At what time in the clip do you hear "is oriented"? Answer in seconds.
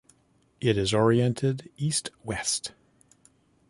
0.79-1.69